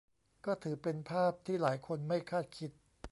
[0.45, 2.71] ก็ถือเป็นภาพที่หลายคนไม่คาดคิด